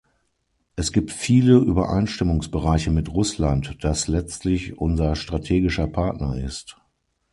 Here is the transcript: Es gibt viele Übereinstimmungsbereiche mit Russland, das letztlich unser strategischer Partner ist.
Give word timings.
Es 0.75 0.91
gibt 0.93 1.11
viele 1.11 1.59
Übereinstimmungsbereiche 1.59 2.89
mit 2.89 3.09
Russland, 3.09 3.77
das 3.81 4.07
letztlich 4.07 4.79
unser 4.79 5.15
strategischer 5.15 5.85
Partner 5.85 6.39
ist. 6.43 6.75